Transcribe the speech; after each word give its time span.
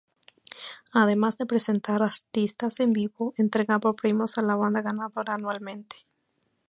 Además 0.93 1.37
de 1.37 1.45
presentar 1.45 2.01
artistas 2.01 2.79
en 2.79 2.91
vivo, 2.91 3.35
entregaba 3.37 3.93
premios 3.93 4.39
a 4.39 4.41
la 4.41 4.55
banda 4.55 4.81
ganadora 4.81 5.35
anualmente. 5.35 5.95